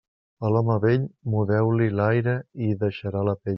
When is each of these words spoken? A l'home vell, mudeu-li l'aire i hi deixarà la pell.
A 0.47 0.49
l'home 0.53 0.77
vell, 0.85 1.03
mudeu-li 1.35 1.91
l'aire 2.01 2.37
i 2.47 2.71
hi 2.73 2.81
deixarà 2.87 3.27
la 3.33 3.37
pell. 3.41 3.49